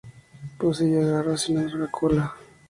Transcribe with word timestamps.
Poseía 0.57 1.05
garras 1.05 1.47
y 1.47 1.51
una 1.51 1.61
larga 1.67 1.91
cola. 1.91 2.35